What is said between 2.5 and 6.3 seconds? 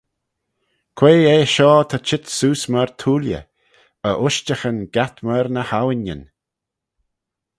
myr thooilley, e ushtaghyn gatt myr ny hawinyn?